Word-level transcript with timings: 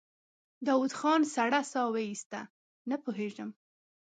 داوود 0.67 0.93
خان 0.99 1.21
سړه 1.35 1.61
سا 1.71 1.81
وايسته: 1.93 2.39
نه 2.89 2.95
پوهېږم. 3.03 3.49